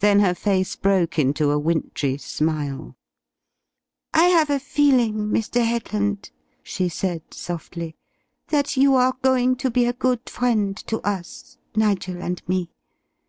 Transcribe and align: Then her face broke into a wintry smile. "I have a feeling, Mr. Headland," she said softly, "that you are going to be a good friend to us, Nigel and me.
Then 0.00 0.18
her 0.18 0.34
face 0.34 0.74
broke 0.74 1.20
into 1.20 1.52
a 1.52 1.56
wintry 1.56 2.18
smile. 2.18 2.96
"I 4.12 4.24
have 4.24 4.50
a 4.50 4.58
feeling, 4.58 5.28
Mr. 5.30 5.64
Headland," 5.64 6.32
she 6.64 6.88
said 6.88 7.22
softly, 7.32 7.94
"that 8.48 8.76
you 8.76 8.96
are 8.96 9.14
going 9.22 9.54
to 9.58 9.70
be 9.70 9.86
a 9.86 9.92
good 9.92 10.28
friend 10.28 10.76
to 10.88 10.98
us, 11.06 11.58
Nigel 11.76 12.20
and 12.20 12.42
me. 12.48 12.70